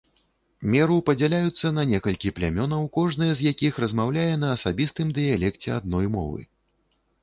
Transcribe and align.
Меру 0.75 0.95
падзяляюцца 1.09 1.71
на 1.75 1.83
некалькі 1.91 2.33
плямёнаў, 2.39 2.89
кожнае 2.97 3.29
з 3.35 3.41
якіх 3.55 3.73
размаўляе 3.87 4.29
на 4.43 4.47
асабістым 4.59 5.07
дыялекце 5.23 5.69
адной 5.81 6.15
мовы. 6.21 6.41